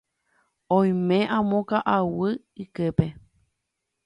Oime 0.77 1.19
amo 1.37 1.59
ka'aguy 1.69 2.35
yképe. 2.59 3.07